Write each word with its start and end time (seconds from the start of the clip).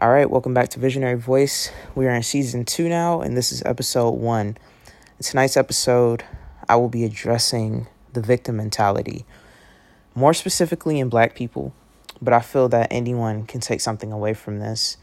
All 0.00 0.10
right, 0.10 0.30
welcome 0.30 0.54
back 0.54 0.68
to 0.68 0.78
Visionary 0.78 1.16
Voice. 1.16 1.72
We 1.96 2.06
are 2.06 2.14
in 2.14 2.22
season 2.22 2.64
two 2.64 2.88
now, 2.88 3.20
and 3.20 3.36
this 3.36 3.50
is 3.50 3.64
episode 3.66 4.12
one. 4.12 4.56
In 4.86 5.24
tonight's 5.24 5.56
episode, 5.56 6.22
I 6.68 6.76
will 6.76 6.88
be 6.88 7.02
addressing 7.02 7.88
the 8.12 8.20
victim 8.20 8.58
mentality, 8.58 9.26
more 10.14 10.34
specifically 10.34 11.00
in 11.00 11.08
black 11.08 11.34
people, 11.34 11.74
but 12.22 12.32
I 12.32 12.38
feel 12.38 12.68
that 12.68 12.86
anyone 12.92 13.44
can 13.44 13.60
take 13.60 13.80
something 13.80 14.12
away 14.12 14.34
from 14.34 14.60
this. 14.60 14.98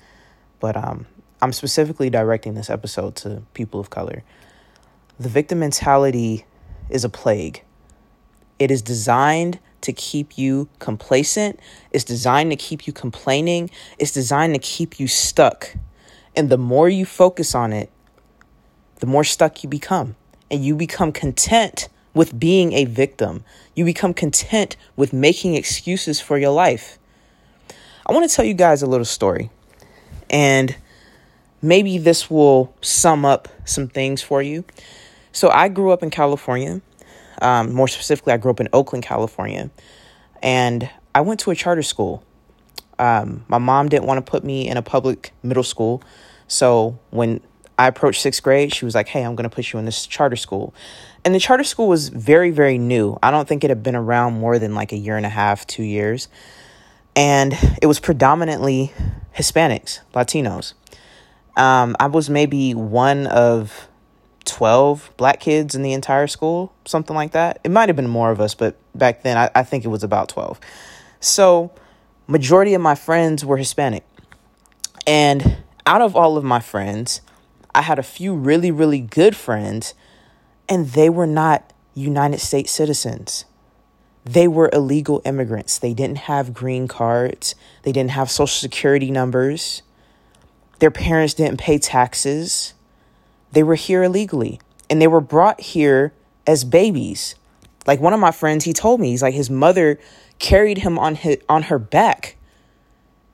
But 0.62 0.78
um, 0.78 1.08
I'm 1.42 1.52
specifically 1.52 2.10
directing 2.10 2.54
this 2.54 2.70
episode 2.70 3.18
to 3.18 3.44
people 3.54 3.82
of 3.82 3.90
color. 3.90 4.24
The 5.20 5.28
victim 5.28 5.60
mentality 5.60 6.46
is 6.90 7.04
a 7.04 7.10
plague. 7.10 7.64
It 8.60 8.72
is 8.72 8.82
designed 8.82 9.60
to 9.82 9.94
keep 9.94 10.38
you 10.38 10.68
complacent. 10.80 11.60
It's 11.92 12.04
designed 12.04 12.52
to 12.52 12.58
keep 12.58 12.88
you 12.88 12.94
complaining. 12.94 13.70
It's 13.98 14.12
designed 14.12 14.54
to 14.56 14.60
keep 14.60 15.00
you 15.00 15.08
stuck. 15.08 15.76
And 16.36 16.50
the 16.50 16.58
more 16.58 16.90
you 16.90 17.06
focus 17.06 17.56
on 17.56 17.74
it, 17.74 17.90
the 19.00 19.08
more 19.08 19.24
stuck 19.24 19.64
you 19.64 19.70
become. 19.70 20.16
And 20.50 20.64
you 20.64 20.76
become 20.76 21.12
content 21.12 21.90
with 22.14 22.40
being 22.40 22.74
a 22.74 22.86
victim. 22.86 23.44
You 23.76 23.86
become 23.86 24.14
content 24.14 24.76
with 24.96 25.14
making 25.14 25.56
excuses 25.56 26.20
for 26.20 26.38
your 26.38 26.52
life. 26.52 26.98
I 28.08 28.14
want 28.14 28.30
to 28.30 28.36
tell 28.36 28.46
you 28.46 28.54
guys 28.54 28.82
a 28.82 28.88
little 28.88 29.06
story. 29.06 29.50
And 30.30 30.76
maybe 31.62 31.98
this 31.98 32.30
will 32.30 32.74
sum 32.82 33.26
up 33.26 33.48
some 33.66 33.88
things 33.88 34.22
for 34.22 34.42
you. 34.42 34.64
So, 35.32 35.50
I 35.50 35.68
grew 35.68 35.92
up 35.92 36.02
in 36.02 36.10
California. 36.10 36.82
Um, 37.42 37.74
more 37.74 37.88
specifically, 37.88 38.34
I 38.34 38.38
grew 38.38 38.52
up 38.52 38.60
in 38.60 38.70
Oakland, 38.74 39.04
California, 39.04 39.70
and 40.42 40.90
I 41.14 41.22
went 41.22 41.40
to 41.42 41.52
a 41.52 41.56
charter 41.56 41.84
school. 41.84 42.24
Um, 42.98 43.46
my 43.48 43.58
mom 43.58 43.90
didn't 43.90 44.06
want 44.06 44.26
to 44.26 44.30
put 44.30 44.44
me 44.44 44.68
in 44.68 44.78
a 44.78 44.82
public 44.82 45.34
middle 45.44 45.64
school, 45.64 46.02
so 46.48 46.98
when 47.10 47.42
I 47.78 47.88
approached 47.88 48.22
sixth 48.22 48.42
grade, 48.42 48.74
she 48.74 48.86
was 48.86 48.96
like, 48.96 49.08
"Hey, 49.08 49.24
I'm 49.24 49.36
going 49.36 49.50
to 49.50 49.54
put 49.54 49.74
you 49.74 49.80
in 49.80 49.86
this 49.86 50.06
charter 50.06 50.38
school," 50.38 50.74
and 51.26 51.36
the 51.36 51.40
charter 51.40 51.64
school 51.64 51.88
was 51.88 52.10
very, 52.10 52.52
very 52.52 52.78
new. 52.78 53.18
I 53.22 53.32
don't 53.32 53.48
think 53.48 53.64
it 53.64 53.70
had 53.70 53.84
been 53.84 53.96
around 53.96 54.40
more 54.40 54.60
than 54.60 54.76
like 54.76 54.94
a 54.94 54.98
year 54.98 55.18
and 55.18 55.26
a 55.26 55.30
half, 55.30 55.68
two 55.68 55.84
years, 55.84 56.30
and 57.16 57.54
it 57.82 57.88
was 57.88 58.00
predominantly 58.00 58.94
Hispanics, 59.36 60.00
Latinos. 60.14 60.74
Um, 61.58 61.96
I 62.00 62.08
was 62.08 62.30
maybe 62.30 62.74
one 62.74 63.28
of 63.28 63.88
12 64.46 65.12
black 65.18 65.40
kids 65.40 65.76
in 65.76 65.82
the 65.82 65.94
entire 65.94 66.28
school, 66.28 66.74
something 66.86 67.16
like 67.16 67.32
that. 67.32 67.60
It 67.64 67.72
might 67.72 67.90
have 67.90 67.96
been 67.96 68.10
more 68.10 68.32
of 68.32 68.40
us, 68.40 68.56
but 68.56 68.78
back 68.94 69.24
then 69.24 69.38
I, 69.38 69.50
I 69.56 69.64
think 69.64 69.86
it 69.86 69.90
was 69.90 70.04
about 70.04 70.30
12. 70.30 70.60
So, 71.20 71.72
majority 72.28 72.74
of 72.74 72.82
my 72.82 72.96
friends 72.96 73.44
were 73.44 73.58
Hispanic. 73.58 74.06
And 75.08 75.58
out 75.86 76.02
of 76.02 76.16
all 76.16 76.38
of 76.38 76.44
my 76.44 76.60
friends, 76.60 77.22
I 77.74 77.82
had 77.82 78.00
a 78.00 78.04
few 78.04 78.34
really, 78.34 78.72
really 78.72 79.02
good 79.02 79.36
friends, 79.36 79.94
and 80.70 80.88
they 80.88 81.10
were 81.10 81.28
not 81.28 81.74
United 81.94 82.40
States 82.40 82.72
citizens. 82.72 83.46
They 84.24 84.48
were 84.48 84.70
illegal 84.74 85.22
immigrants. 85.26 85.78
They 85.78 85.94
didn't 85.94 86.20
have 86.20 86.54
green 86.54 86.88
cards, 86.88 87.56
they 87.84 87.92
didn't 87.92 88.12
have 88.12 88.32
social 88.32 88.60
security 88.60 89.12
numbers, 89.12 89.82
their 90.80 90.92
parents 90.92 91.34
didn't 91.34 91.60
pay 91.60 91.78
taxes 91.78 92.74
they 93.56 93.64
were 93.64 93.76
here 93.76 94.04
illegally 94.04 94.60
and 94.90 95.02
they 95.02 95.08
were 95.08 95.22
brought 95.22 95.60
here 95.62 96.14
as 96.46 96.64
babies. 96.64 97.36
Like 97.88 98.02
one 98.02 98.14
of 98.14 98.20
my 98.20 98.32
friends, 98.32 98.66
he 98.66 98.74
told 98.74 99.00
me, 99.00 99.12
he's 99.12 99.22
like 99.22 99.34
his 99.34 99.50
mother 99.50 99.98
carried 100.40 100.80
him 100.80 101.00
on 101.00 101.16
his, 101.16 101.38
on 101.48 101.64
her 101.64 101.80
back 101.80 102.36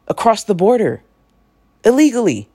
across 0.08 0.44
the 0.44 0.54
border 0.54 1.02
illegally. 1.84 2.48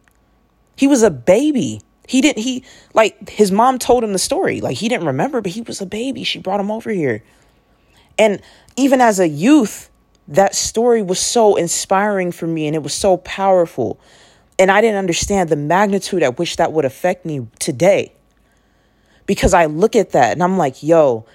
He 0.76 0.86
was 0.86 1.02
a 1.02 1.10
baby. 1.10 1.80
He 2.06 2.20
didn't 2.20 2.44
he 2.44 2.62
like 2.94 3.30
his 3.30 3.50
mom 3.50 3.80
told 3.80 4.04
him 4.04 4.12
the 4.12 4.18
story. 4.18 4.60
Like 4.60 4.76
he 4.76 4.88
didn't 4.88 5.08
remember, 5.08 5.40
but 5.40 5.52
he 5.52 5.62
was 5.62 5.80
a 5.80 5.86
baby. 5.86 6.22
She 6.22 6.38
brought 6.38 6.60
him 6.60 6.70
over 6.70 6.90
here. 6.90 7.24
And 8.16 8.40
even 8.76 9.00
as 9.00 9.18
a 9.18 9.28
youth, 9.28 9.90
that 10.28 10.54
story 10.54 11.02
was 11.02 11.18
so 11.18 11.56
inspiring 11.56 12.30
for 12.30 12.46
me 12.46 12.68
and 12.68 12.76
it 12.76 12.82
was 12.82 12.94
so 12.94 13.16
powerful 13.16 13.98
and 14.58 14.70
I 14.70 14.80
didn't 14.80 14.98
understand 14.98 15.48
the 15.48 15.56
magnitude 15.56 16.22
at 16.22 16.38
which 16.38 16.56
that 16.56 16.72
would 16.72 16.84
affect 16.84 17.26
me 17.26 17.46
today. 17.58 18.12
Because 19.26 19.52
I 19.52 19.66
look 19.66 19.96
at 19.96 20.12
that 20.12 20.32
and 20.32 20.42
I'm 20.42 20.56
like, 20.56 20.82
yo, 20.82 21.26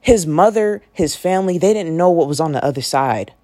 his 0.00 0.26
mother, 0.26 0.82
his 0.92 1.14
family, 1.14 1.58
they 1.58 1.74
didn't 1.74 1.96
know 1.96 2.10
what 2.10 2.26
was 2.26 2.40
on 2.40 2.52
the 2.52 2.64
other 2.64 2.80
side. 2.80 3.34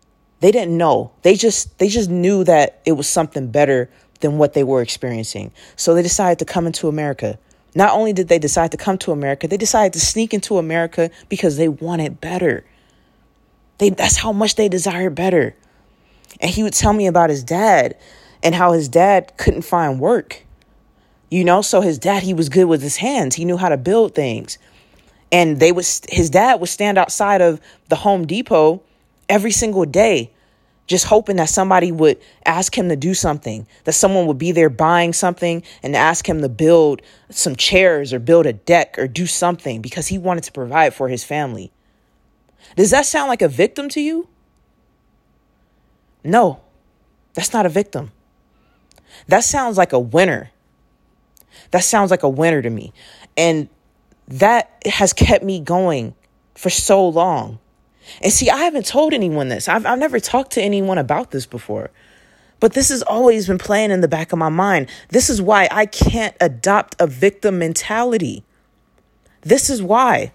They 0.41 0.51
didn't 0.51 0.77
know. 0.77 1.13
They 1.23 1.35
just 1.35 1.79
they 1.79 1.89
just 1.89 2.11
knew 2.11 2.45
that 2.45 2.81
it 2.85 2.93
was 2.93 3.09
something 3.09 3.51
better 3.51 3.91
than 4.21 4.39
what 4.39 4.55
they 4.55 4.65
were 4.65 4.83
experiencing. 4.83 5.53
So 5.77 5.95
they 5.95 6.03
decided 6.03 6.39
to 6.41 6.45
come 6.45 6.67
into 6.67 6.89
America. 6.89 7.39
Not 7.75 7.93
only 7.93 8.15
did 8.15 8.29
they 8.29 8.39
decide 8.39 8.71
to 8.71 8.79
come 8.79 8.97
to 8.99 9.13
America, 9.13 9.47
they 9.47 9.59
decided 9.59 9.93
to 9.93 10.01
sneak 10.01 10.33
into 10.33 10.57
America 10.57 11.11
because 11.29 11.59
they 11.59 11.69
wanted 11.69 12.21
better. 12.21 12.65
They 13.79 13.91
that's 13.91 14.17
how 14.17 14.33
much 14.33 14.55
they 14.55 14.69
desired 14.69 15.15
better. 15.15 15.55
And 16.41 16.51
he 16.51 16.63
would 16.63 16.75
tell 16.75 16.93
me 16.93 17.07
about 17.07 17.31
his 17.31 17.45
dad 17.45 17.97
and 18.43 18.55
how 18.55 18.73
his 18.73 18.89
dad 18.89 19.37
couldn't 19.37 19.63
find 19.63 20.01
work. 20.01 20.45
You 21.31 21.45
know, 21.45 21.63
so 21.63 21.81
his 21.81 21.99
dad, 21.99 22.23
he 22.23 22.35
was 22.35 22.49
good 22.49 22.67
with 22.67 22.83
his 22.83 22.97
hands. 22.97 23.35
He 23.35 23.45
knew 23.45 23.57
how 23.57 23.69
to 23.69 23.77
build 23.77 24.15
things. 24.15 24.59
And 25.33 25.59
they 25.59 25.73
was 25.73 26.03
his 26.09 26.31
dad 26.31 26.61
would 26.61 26.69
stand 26.69 26.99
outside 26.99 27.41
of 27.41 27.61
the 27.89 27.97
Home 27.97 28.27
Depot 28.27 28.83
every 29.29 29.51
single 29.51 29.85
day 29.85 30.31
just 30.87 31.07
hoping 31.07 31.37
that 31.37 31.49
somebody 31.49 31.91
would 31.91 32.19
ask 32.45 32.77
him 32.77 32.89
to 32.89 32.97
do 32.97 33.13
something, 33.15 33.67
that 33.85 33.93
someone 33.93 34.27
would 34.27 34.39
be 34.39 34.53
there 34.53 34.71
buying 34.71 35.13
something 35.13 35.63
and 35.83 35.97
ask 35.97 36.29
him 36.29 36.41
to 36.43 36.49
build 36.49 37.03
some 37.31 37.57
chairs 37.57 38.13
or 38.13 38.19
build 38.19 38.47
a 38.47 38.53
deck 38.53 38.99
or 38.99 39.09
do 39.09 39.27
something 39.27 39.83
because 39.83 40.07
he 40.07 40.19
wanted 40.19 40.45
to 40.45 40.53
provide 40.53 40.95
for 40.95 41.09
his 41.09 41.25
family. 41.25 41.73
Does 42.77 42.91
that 42.91 43.07
sound 43.07 43.29
like 43.29 43.43
a 43.43 43.49
victim 43.49 43.89
to 43.91 44.01
you? 44.01 44.29
No, 46.23 46.61
that's 47.35 47.53
not 47.53 47.67
a 47.67 47.69
victim. 47.69 48.13
That 49.29 49.45
sounds 49.45 49.77
like 49.77 49.93
a 49.93 49.99
winner. 49.99 50.51
That 51.71 51.85
sounds 51.85 52.11
like 52.11 52.23
a 52.23 52.29
winner 52.29 52.63
to 52.63 52.71
me. 52.71 52.93
And 53.37 53.69
that 54.29 54.71
has 54.87 55.13
kept 55.13 55.45
me 55.45 55.61
going 55.61 56.15
for 56.55 56.71
so 56.71 57.09
long. 57.09 57.59
And 58.23 58.33
see, 58.33 58.51
I 58.51 58.59
haven't 58.59 58.87
told 58.87 59.13
anyone 59.13 59.49
this. 59.49 59.69
I've, 59.69 59.85
I've 59.85 59.99
never 59.99 60.21
talked 60.21 60.53
to 60.53 60.63
anyone 60.63 60.99
about 60.99 61.31
this 61.31 61.47
before. 61.47 61.91
But 62.61 62.73
this 62.73 62.89
has 62.89 63.03
always 63.03 63.47
been 63.47 63.59
playing 63.59 63.91
in 63.91 64.01
the 64.01 64.09
back 64.09 64.33
of 64.33 64.39
my 64.39 64.49
mind. 64.49 64.89
This 65.11 65.29
is 65.29 65.43
why 65.43 65.69
I 65.71 65.87
can't 65.87 66.35
adopt 66.41 66.97
a 66.99 67.07
victim 67.07 67.59
mentality. 67.59 68.45
This 69.43 69.69
is 69.69 69.83
why. 69.83 70.33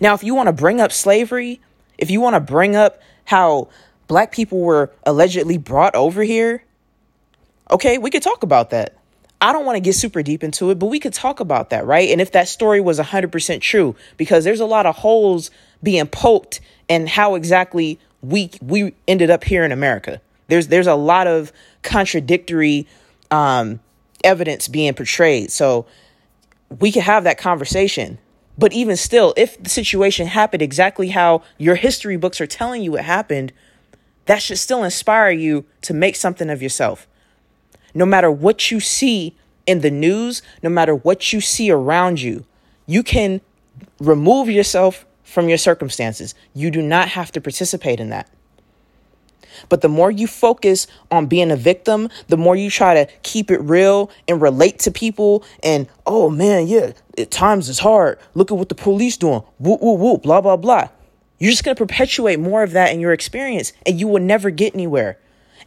Now, 0.00 0.14
if 0.14 0.24
you 0.24 0.34
want 0.34 0.48
to 0.48 0.52
bring 0.52 0.80
up 0.80 0.92
slavery, 0.92 1.60
if 1.96 2.10
you 2.10 2.20
want 2.20 2.34
to 2.34 2.40
bring 2.40 2.74
up 2.74 3.00
how 3.24 3.68
black 4.06 4.32
people 4.32 4.60
were 4.60 4.92
allegedly 5.04 5.58
brought 5.58 5.94
over 5.94 6.22
here, 6.22 6.64
Okay, 7.70 7.98
we 7.98 8.10
could 8.10 8.22
talk 8.22 8.42
about 8.42 8.70
that. 8.70 8.96
I 9.40 9.52
don't 9.52 9.64
want 9.64 9.76
to 9.76 9.80
get 9.80 9.94
super 9.94 10.22
deep 10.22 10.42
into 10.42 10.70
it, 10.70 10.78
but 10.78 10.86
we 10.86 10.98
could 10.98 11.14
talk 11.14 11.38
about 11.38 11.70
that, 11.70 11.86
right? 11.86 12.08
And 12.10 12.20
if 12.20 12.32
that 12.32 12.48
story 12.48 12.80
was 12.80 12.98
100% 12.98 13.60
true, 13.60 13.94
because 14.16 14.44
there's 14.44 14.60
a 14.60 14.66
lot 14.66 14.86
of 14.86 14.96
holes 14.96 15.50
being 15.82 16.06
poked 16.06 16.60
and 16.88 17.08
how 17.08 17.34
exactly 17.34 18.00
we 18.20 18.50
we 18.60 18.94
ended 19.06 19.30
up 19.30 19.44
here 19.44 19.64
in 19.64 19.70
America. 19.70 20.20
There's 20.48 20.68
there's 20.68 20.88
a 20.88 20.96
lot 20.96 21.28
of 21.28 21.52
contradictory 21.82 22.88
um, 23.30 23.78
evidence 24.24 24.66
being 24.66 24.94
portrayed. 24.94 25.52
So 25.52 25.86
we 26.80 26.90
could 26.90 27.04
have 27.04 27.24
that 27.24 27.38
conversation. 27.38 28.18
But 28.56 28.72
even 28.72 28.96
still, 28.96 29.34
if 29.36 29.62
the 29.62 29.70
situation 29.70 30.26
happened 30.26 30.62
exactly 30.62 31.10
how 31.10 31.42
your 31.58 31.76
history 31.76 32.16
books 32.16 32.40
are 32.40 32.46
telling 32.46 32.82
you 32.82 32.96
it 32.96 33.04
happened, 33.04 33.52
that 34.26 34.42
should 34.42 34.58
still 34.58 34.82
inspire 34.82 35.30
you 35.30 35.64
to 35.82 35.94
make 35.94 36.16
something 36.16 36.50
of 36.50 36.60
yourself 36.60 37.06
no 37.98 38.06
matter 38.06 38.30
what 38.30 38.70
you 38.70 38.78
see 38.78 39.36
in 39.66 39.80
the 39.80 39.90
news, 39.90 40.40
no 40.62 40.70
matter 40.70 40.94
what 40.94 41.32
you 41.32 41.40
see 41.40 41.68
around 41.68 42.20
you, 42.20 42.44
you 42.86 43.02
can 43.02 43.40
remove 43.98 44.48
yourself 44.48 45.04
from 45.24 45.48
your 45.48 45.58
circumstances. 45.58 46.36
You 46.54 46.70
do 46.70 46.80
not 46.80 47.08
have 47.08 47.32
to 47.32 47.40
participate 47.40 47.98
in 47.98 48.10
that. 48.10 48.30
But 49.68 49.80
the 49.80 49.88
more 49.88 50.12
you 50.12 50.28
focus 50.28 50.86
on 51.10 51.26
being 51.26 51.50
a 51.50 51.56
victim, 51.56 52.08
the 52.28 52.36
more 52.36 52.54
you 52.54 52.70
try 52.70 52.94
to 52.94 53.12
keep 53.22 53.50
it 53.50 53.60
real 53.62 54.12
and 54.28 54.40
relate 54.40 54.78
to 54.80 54.92
people. 54.92 55.44
And 55.64 55.88
oh 56.06 56.30
man, 56.30 56.68
yeah, 56.68 56.92
at 57.18 57.32
times 57.32 57.68
it's 57.68 57.80
hard. 57.80 58.20
Look 58.34 58.52
at 58.52 58.56
what 58.56 58.68
the 58.68 58.76
police 58.76 59.16
doing. 59.16 59.42
Whoop 59.58 59.82
whoop 59.82 59.98
whoop. 59.98 60.22
Blah 60.22 60.40
blah 60.40 60.56
blah. 60.56 60.88
You're 61.40 61.50
just 61.50 61.64
gonna 61.64 61.74
perpetuate 61.74 62.38
more 62.38 62.62
of 62.62 62.70
that 62.72 62.92
in 62.92 63.00
your 63.00 63.12
experience, 63.12 63.72
and 63.84 63.98
you 63.98 64.06
will 64.06 64.22
never 64.22 64.50
get 64.50 64.74
anywhere. 64.74 65.18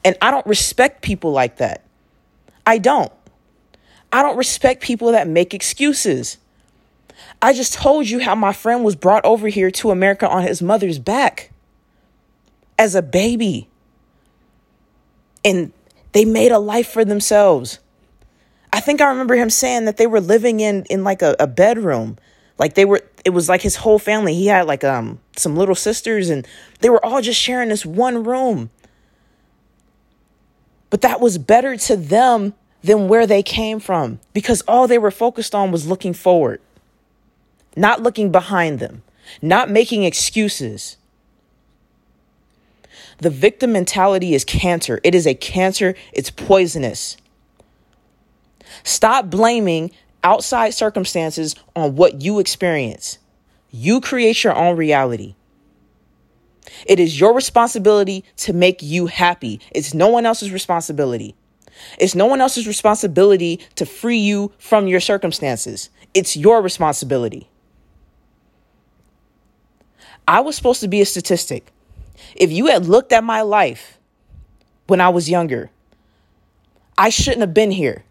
And 0.05 0.17
I 0.21 0.31
don't 0.31 0.47
respect 0.47 1.01
people 1.01 1.33
like 1.33 1.57
that. 1.57 1.83
I 2.65 2.77
don't. 2.77 3.11
I 4.11 4.21
don't 4.21 4.37
respect 4.37 4.83
people 4.83 5.11
that 5.13 5.27
make 5.27 5.53
excuses. 5.53 6.37
I 7.41 7.53
just 7.53 7.73
told 7.73 8.09
you 8.09 8.19
how 8.19 8.35
my 8.35 8.53
friend 8.53 8.83
was 8.83 8.95
brought 8.95 9.25
over 9.25 9.47
here 9.47 9.71
to 9.71 9.91
America 9.91 10.27
on 10.27 10.43
his 10.43 10.61
mother's 10.61 10.99
back 10.99 11.51
as 12.77 12.95
a 12.95 13.01
baby. 13.01 13.67
And 15.43 15.71
They 16.13 16.25
made 16.25 16.51
a 16.51 16.59
life 16.59 16.89
for 16.89 17.05
themselves. 17.05 17.79
I 18.73 18.79
think 18.79 19.01
I 19.01 19.09
remember 19.09 19.35
him 19.35 19.49
saying 19.49 19.85
that 19.85 19.97
they 19.97 20.07
were 20.07 20.21
living 20.21 20.59
in 20.59 20.85
in 20.85 21.03
like 21.03 21.21
a, 21.21 21.35
a 21.39 21.47
bedroom. 21.47 22.17
Like 22.57 22.75
they 22.75 22.85
were 22.85 23.01
it 23.25 23.31
was 23.31 23.49
like 23.49 23.61
his 23.61 23.77
whole 23.77 23.99
family. 23.99 24.33
He 24.33 24.47
had 24.47 24.67
like 24.67 24.83
um 24.83 25.19
some 25.35 25.55
little 25.55 25.75
sisters 25.75 26.29
and 26.29 26.47
they 26.79 26.89
were 26.89 27.03
all 27.05 27.21
just 27.21 27.39
sharing 27.39 27.69
this 27.69 27.85
one 27.85 28.23
room. 28.23 28.69
But 30.91 31.01
that 31.01 31.19
was 31.19 31.39
better 31.39 31.75
to 31.75 31.95
them 31.95 32.53
than 32.83 33.07
where 33.07 33.25
they 33.25 33.41
came 33.41 33.79
from 33.79 34.19
because 34.33 34.61
all 34.67 34.87
they 34.87 34.99
were 34.99 35.09
focused 35.09 35.55
on 35.55 35.71
was 35.71 35.87
looking 35.87 36.13
forward, 36.13 36.61
not 37.75 38.03
looking 38.03 38.31
behind 38.31 38.79
them, 38.79 39.01
not 39.41 39.69
making 39.69 40.03
excuses. 40.03 40.97
The 43.19 43.29
victim 43.29 43.71
mentality 43.71 44.33
is 44.33 44.43
cancer. 44.43 44.99
It 45.03 45.15
is 45.15 45.25
a 45.25 45.33
cancer, 45.33 45.95
it's 46.11 46.29
poisonous. 46.29 47.17
Stop 48.83 49.29
blaming 49.29 49.91
outside 50.23 50.71
circumstances 50.71 51.55
on 51.75 51.95
what 51.95 52.21
you 52.21 52.39
experience. 52.39 53.17
You 53.71 54.01
create 54.01 54.43
your 54.43 54.55
own 54.55 54.75
reality. 54.75 55.35
It 56.85 56.99
is 56.99 57.19
your 57.19 57.33
responsibility 57.33 58.23
to 58.37 58.53
make 58.53 58.81
you 58.81 59.07
happy. 59.07 59.59
It's 59.71 59.93
no 59.93 60.07
one 60.07 60.25
else's 60.25 60.51
responsibility. 60.51 61.35
It's 61.97 62.15
no 62.15 62.25
one 62.25 62.41
else's 62.41 62.67
responsibility 62.67 63.59
to 63.75 63.85
free 63.85 64.17
you 64.17 64.51
from 64.57 64.87
your 64.87 64.99
circumstances. 64.99 65.89
It's 66.13 66.35
your 66.35 66.61
responsibility. 66.61 67.49
I 70.27 70.41
was 70.41 70.55
supposed 70.55 70.81
to 70.81 70.87
be 70.87 71.01
a 71.01 71.05
statistic. 71.05 71.71
If 72.35 72.51
you 72.51 72.67
had 72.67 72.85
looked 72.85 73.11
at 73.11 73.23
my 73.23 73.41
life 73.41 73.97
when 74.87 75.01
I 75.01 75.09
was 75.09 75.29
younger, 75.29 75.71
I 76.97 77.09
shouldn't 77.09 77.41
have 77.41 77.53
been 77.53 77.71
here. 77.71 78.03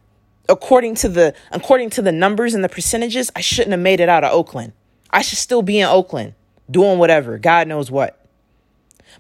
According 0.49 0.97
to 0.97 1.09
the 1.09 1.35
according 1.53 1.91
to 1.91 2.03
the 2.03 2.11
numbers 2.11 2.55
and 2.55 2.65
the 2.65 2.69
percentages, 2.69 3.31
I 3.37 3.41
shouldn't 3.41 3.71
have 3.71 3.81
made 3.81 4.01
it 4.01 4.09
out 4.09 4.25
of 4.25 4.33
Oakland. 4.33 4.73
I 5.11 5.23
should 5.23 5.39
still 5.39 5.63
be 5.63 5.79
in 5.79 5.87
Oakland 5.87 6.35
doing 6.71 6.99
whatever, 6.99 7.39
God 7.39 7.69
knows 7.69 7.91
what. 7.91 8.20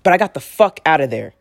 But 0.02 0.12
I 0.12 0.16
got 0.16 0.34
the 0.34 0.40
fuck 0.40 0.80
out 0.86 1.00
of 1.00 1.10
there. 1.10 1.34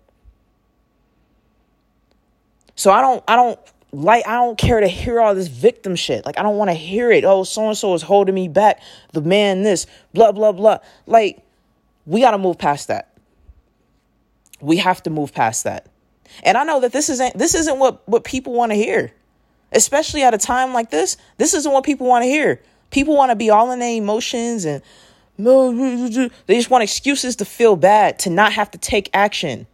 So 2.75 2.91
I 2.91 3.01
don't 3.01 3.23
I 3.27 3.35
don't 3.35 3.59
like 3.91 4.27
I 4.27 4.35
don't 4.35 4.57
care 4.57 4.79
to 4.79 4.87
hear 4.87 5.19
all 5.19 5.35
this 5.35 5.47
victim 5.47 5.95
shit. 5.95 6.25
Like 6.25 6.39
I 6.39 6.43
don't 6.43 6.57
want 6.57 6.69
to 6.69 6.75
hear 6.75 7.11
it. 7.11 7.25
Oh, 7.25 7.43
so 7.43 7.67
and 7.67 7.77
so 7.77 7.93
is 7.93 8.01
holding 8.01 8.35
me 8.35 8.47
back. 8.47 8.81
The 9.13 9.21
man 9.21 9.63
this, 9.63 9.85
blah 10.13 10.31
blah 10.31 10.51
blah. 10.51 10.79
Like 11.05 11.45
we 12.05 12.21
got 12.21 12.31
to 12.31 12.37
move 12.37 12.57
past 12.57 12.87
that. 12.87 13.17
We 14.61 14.77
have 14.77 15.03
to 15.03 15.09
move 15.09 15.33
past 15.33 15.63
that. 15.65 15.87
And 16.43 16.57
I 16.57 16.63
know 16.63 16.79
that 16.81 16.91
this 16.91 17.09
isn't 17.09 17.37
this 17.37 17.55
isn't 17.55 17.79
what 17.79 18.07
what 18.07 18.23
people 18.23 18.53
want 18.53 18.71
to 18.71 18.75
hear. 18.75 19.11
Especially 19.71 20.23
at 20.23 20.33
a 20.33 20.37
time 20.37 20.73
like 20.73 20.89
this, 20.89 21.17
this 21.37 21.53
isn't 21.53 21.71
what 21.71 21.83
people 21.83 22.07
want 22.07 22.23
to 22.23 22.27
hear. 22.27 22.61
People 22.91 23.15
want 23.15 23.29
to 23.29 23.35
be 23.35 23.49
all 23.49 23.71
in 23.71 23.79
their 23.79 23.95
emotions 23.95 24.65
and 24.65 24.81
they 25.39 26.55
just 26.55 26.69
want 26.69 26.83
excuses 26.83 27.35
to 27.37 27.45
feel 27.45 27.75
bad, 27.75 28.19
to 28.19 28.29
not 28.29 28.53
have 28.53 28.69
to 28.71 28.77
take 28.77 29.09
action. 29.13 29.67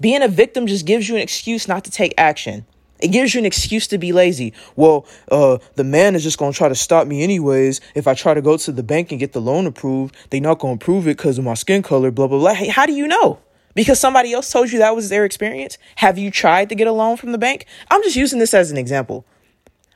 Being 0.00 0.22
a 0.22 0.28
victim 0.28 0.66
just 0.66 0.86
gives 0.86 1.08
you 1.08 1.16
an 1.16 1.20
excuse 1.20 1.68
not 1.68 1.84
to 1.84 1.90
take 1.90 2.14
action. 2.16 2.64
It 3.00 3.08
gives 3.08 3.34
you 3.34 3.38
an 3.38 3.46
excuse 3.46 3.86
to 3.88 3.98
be 3.98 4.12
lazy. 4.12 4.52
Well, 4.76 5.06
uh, 5.30 5.58
the 5.74 5.84
man 5.84 6.14
is 6.14 6.22
just 6.22 6.38
going 6.38 6.52
to 6.52 6.56
try 6.56 6.68
to 6.68 6.74
stop 6.74 7.06
me 7.06 7.22
anyways. 7.22 7.80
If 7.94 8.06
I 8.06 8.14
try 8.14 8.34
to 8.34 8.42
go 8.42 8.56
to 8.56 8.72
the 8.72 8.82
bank 8.82 9.10
and 9.10 9.20
get 9.20 9.32
the 9.32 9.40
loan 9.40 9.66
approved, 9.66 10.14
they're 10.30 10.40
not 10.40 10.58
going 10.58 10.78
to 10.78 10.82
approve 10.82 11.06
it 11.06 11.16
because 11.16 11.38
of 11.38 11.44
my 11.44 11.54
skin 11.54 11.82
color, 11.82 12.10
blah, 12.10 12.26
blah, 12.26 12.38
blah. 12.38 12.54
Hey, 12.54 12.68
how 12.68 12.86
do 12.86 12.92
you 12.92 13.06
know? 13.06 13.38
Because 13.74 14.00
somebody 14.00 14.32
else 14.32 14.50
told 14.50 14.72
you 14.72 14.78
that 14.80 14.96
was 14.96 15.08
their 15.08 15.24
experience? 15.24 15.78
Have 15.96 16.18
you 16.18 16.30
tried 16.30 16.68
to 16.70 16.74
get 16.74 16.86
a 16.86 16.92
loan 16.92 17.16
from 17.16 17.32
the 17.32 17.38
bank? 17.38 17.66
I'm 17.90 18.02
just 18.02 18.16
using 18.16 18.38
this 18.38 18.52
as 18.52 18.70
an 18.70 18.76
example. 18.76 19.24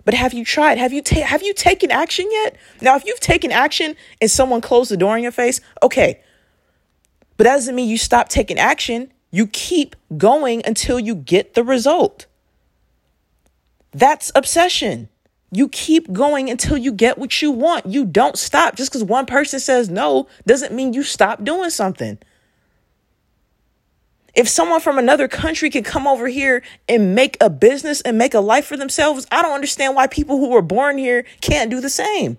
But 0.05 0.15
have 0.15 0.35
you 0.35 0.45
tried? 0.45 0.79
Have 0.79 0.93
you 0.93 1.03
ta- 1.03 1.25
have 1.25 1.43
you 1.43 1.55
taken 1.55 1.91
action 1.91 2.27
yet? 2.31 2.56
Now, 2.81 2.97
if 2.97 3.05
you've 3.06 3.21
taken 3.21 3.51
action 3.51 3.97
and 4.21 4.31
someone 4.31 4.61
closed 4.61 4.91
the 4.91 4.97
door 4.97 5.17
in 5.17 5.23
your 5.23 5.33
face, 5.33 5.61
okay. 5.83 6.21
But 7.37 7.45
that 7.45 7.55
doesn't 7.55 7.75
mean 7.75 7.89
you 7.89 7.99
stop 7.99 8.29
taking 8.29 8.59
action. 8.59 9.12
You 9.31 9.47
keep 9.47 9.97
going 10.17 10.62
until 10.65 11.01
you 11.01 11.15
get 11.15 11.55
the 11.55 11.65
result. 11.65 12.27
That's 13.93 14.31
obsession. 14.35 15.09
You 15.51 15.69
keep 15.69 16.12
going 16.12 16.51
until 16.51 16.77
you 16.77 16.93
get 16.93 17.17
what 17.17 17.41
you 17.41 17.51
want. 17.51 17.87
You 17.87 18.05
don't 18.05 18.37
stop. 18.37 18.77
Just 18.77 18.91
because 18.91 19.05
one 19.05 19.25
person 19.25 19.61
says 19.61 19.89
no 19.89 20.29
doesn't 20.47 20.75
mean 20.75 20.93
you 20.93 21.03
stop 21.03 21.45
doing 21.45 21.71
something. 21.71 22.19
If 24.35 24.49
someone 24.49 24.81
from 24.81 24.99
another 24.99 25.29
country 25.29 25.71
can 25.71 25.85
come 25.85 26.07
over 26.07 26.27
here 26.27 26.63
and 26.89 27.15
make 27.15 27.37
a 27.41 27.49
business 27.49 28.01
and 28.01 28.19
make 28.19 28.35
a 28.35 28.41
life 28.41 28.67
for 28.67 28.77
themselves, 28.77 29.27
I 29.31 29.43
don't 29.43 29.55
understand 29.55 29.95
why 29.95 30.09
people 30.09 30.39
who 30.39 30.51
were 30.51 30.63
born 30.63 30.99
here 30.99 31.25
can't 31.41 31.71
do 31.71 31.81
the 31.81 31.91
same. 31.91 32.39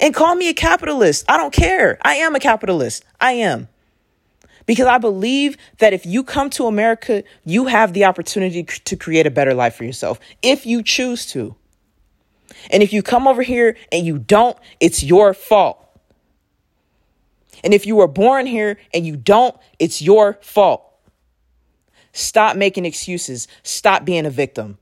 And 0.00 0.14
call 0.14 0.34
me 0.34 0.48
a 0.48 0.54
capitalist. 0.54 1.24
I 1.28 1.36
don't 1.36 1.52
care. 1.52 1.98
I 2.02 2.16
am 2.16 2.34
a 2.34 2.40
capitalist. 2.40 3.04
I 3.20 3.32
am 3.32 3.68
because 4.68 4.86
I 4.86 4.98
believe 4.98 5.56
that 5.78 5.94
if 5.94 6.04
you 6.04 6.22
come 6.22 6.50
to 6.50 6.66
America, 6.66 7.24
you 7.44 7.66
have 7.66 7.94
the 7.94 8.04
opportunity 8.04 8.62
to 8.64 8.96
create 8.96 9.26
a 9.26 9.30
better 9.30 9.54
life 9.54 9.74
for 9.74 9.84
yourself 9.84 10.20
if 10.42 10.66
you 10.66 10.82
choose 10.82 11.24
to. 11.32 11.56
And 12.70 12.82
if 12.82 12.92
you 12.92 13.02
come 13.02 13.26
over 13.26 13.42
here 13.42 13.76
and 13.90 14.06
you 14.06 14.18
don't, 14.18 14.56
it's 14.78 15.02
your 15.02 15.32
fault. 15.32 15.87
And 17.64 17.74
if 17.74 17.86
you 17.86 17.96
were 17.96 18.08
born 18.08 18.46
here 18.46 18.78
and 18.92 19.06
you 19.06 19.16
don't, 19.16 19.56
it's 19.78 20.00
your 20.00 20.38
fault. 20.42 20.84
Stop 22.12 22.56
making 22.56 22.84
excuses. 22.84 23.48
Stop 23.62 24.04
being 24.04 24.26
a 24.26 24.30
victim. 24.30 24.78